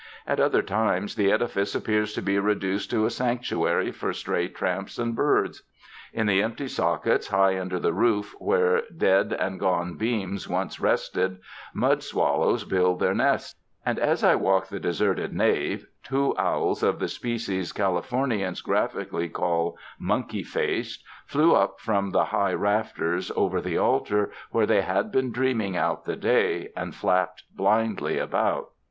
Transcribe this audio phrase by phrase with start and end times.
[0.25, 4.97] At other times, the edifice appears to be reduced to a sanctuary for stray tramps
[4.97, 5.61] and birds.
[6.11, 11.37] In the empty sockets high under the roof, where dead and gone beams once rested,
[11.75, 13.53] mud swallows build their nests,
[13.85, 19.77] and as I walked the deserted nave, two owls of the species Californians graphically call
[19.99, 25.31] "monkey faced" flew up from the high rafters over the altar where they had been
[25.31, 28.69] dreaming out the day, and flapped blindly about.